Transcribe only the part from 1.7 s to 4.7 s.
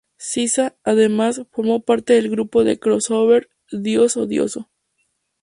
parte del grupo de crossover Dios Odioso.